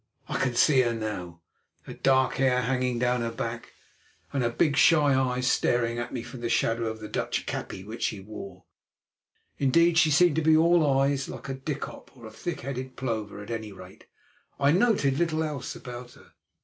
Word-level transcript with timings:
I 0.27 0.39
can 0.39 0.55
see 0.55 0.81
her 0.81 0.95
now, 0.95 1.41
her 1.83 1.93
dark 1.93 2.33
hair 2.37 2.63
hanging 2.63 2.97
down 2.97 3.21
her 3.21 3.29
back, 3.29 3.73
and 4.33 4.41
her 4.41 4.49
big, 4.49 4.75
shy 4.75 5.13
eyes 5.13 5.45
staring 5.45 5.99
at 5.99 6.11
me 6.11 6.23
from 6.23 6.41
the 6.41 6.49
shadow 6.49 6.85
of 6.87 6.99
the 6.99 7.07
Dutch 7.07 7.45
kappie 7.45 7.83
which 7.85 8.01
she 8.01 8.19
wore. 8.19 8.63
Indeed, 9.59 9.99
she 9.99 10.09
seemed 10.09 10.37
to 10.37 10.41
be 10.41 10.57
all 10.57 10.99
eyes, 10.99 11.29
like 11.29 11.49
a 11.49 11.53
dikkop 11.53 12.17
or 12.17 12.27
thick 12.31 12.61
headed 12.61 12.97
plover; 12.97 13.43
at 13.43 13.51
any 13.51 13.71
rate, 13.71 14.07
I 14.59 14.71
noted 14.71 15.19
little 15.19 15.43
else 15.43 15.75
about 15.75 16.13
her. 16.13 16.31